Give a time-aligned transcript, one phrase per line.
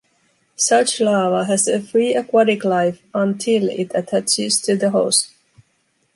[0.55, 5.29] Such larva has a free aquatic life until it attaches to the host.